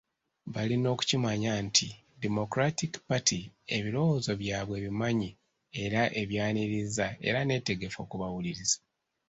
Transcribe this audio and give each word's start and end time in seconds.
Balina 0.53 0.87
okukimanya 0.93 1.51
nti 1.65 1.87
Democratic 2.23 2.93
Party 3.07 3.39
ebirowoozo 3.77 4.31
byabwe 4.41 4.75
ebimanyi 4.79 5.29
era 5.83 6.01
ebyaniriza 6.21 7.07
era 7.27 7.39
nneetegefu 7.43 7.97
okubawuliriza. 8.05 8.77